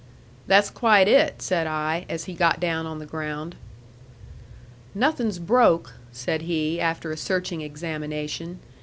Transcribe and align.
"That's 0.47 0.71
quite 0.71 1.07
it," 1.07 1.43
said 1.43 1.67
I, 1.67 2.07
as 2.09 2.23
he 2.23 2.33
got 2.33 2.59
down 2.59 2.87
on 2.87 2.97
the 2.97 3.05
ground. 3.05 3.53
"Nothing's 4.95 5.37
broke," 5.37 5.93
said 6.11 6.41
he, 6.41 6.81
after 6.81 7.11
a 7.11 7.17
searching 7.17 7.61
examination. 7.61 8.61